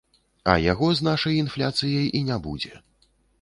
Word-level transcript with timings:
А 0.53 0.53
яго, 0.71 0.87
з 0.99 1.05
нашай 1.09 1.37
інфляцыяй, 1.43 2.09
і 2.21 2.23
не 2.31 2.39
будзе. 2.47 2.73